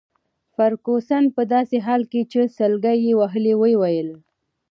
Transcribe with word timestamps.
فرګوسن 0.53 1.23
په 1.35 1.41
داسي 1.53 1.77
حال 1.85 2.01
کي 2.11 2.21
چي 2.31 2.41
سلګۍ 2.57 2.97
يې 3.07 3.13
وهلې 3.21 3.53
وویل. 3.57 4.09